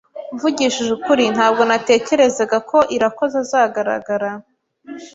Mvugishije 0.35 0.89
ukuri 0.97 1.23
ntabwo 1.35 1.61
natekerezaga 1.69 2.57
ko 2.69 2.77
Irakoze 2.95 3.35
azagaragara. 3.43 4.29